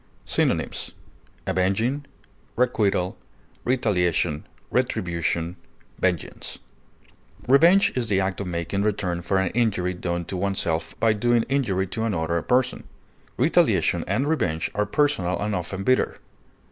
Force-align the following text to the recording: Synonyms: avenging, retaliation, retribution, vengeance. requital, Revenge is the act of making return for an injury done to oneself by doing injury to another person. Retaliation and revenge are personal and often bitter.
Synonyms: 0.25 0.93
avenging, 1.45 2.05
retaliation, 2.55 3.13
retribution, 4.71 5.55
vengeance. 5.99 6.57
requital, 7.47 7.47
Revenge 7.53 7.91
is 7.95 8.09
the 8.09 8.19
act 8.19 8.39
of 8.41 8.47
making 8.47 8.81
return 8.81 9.21
for 9.21 9.37
an 9.37 9.51
injury 9.51 9.93
done 9.93 10.25
to 10.25 10.37
oneself 10.37 10.99
by 10.99 11.13
doing 11.13 11.43
injury 11.49 11.85
to 11.85 12.03
another 12.03 12.41
person. 12.41 12.85
Retaliation 13.37 14.03
and 14.07 14.27
revenge 14.27 14.71
are 14.73 14.87
personal 14.87 15.37
and 15.39 15.53
often 15.53 15.83
bitter. 15.83 16.17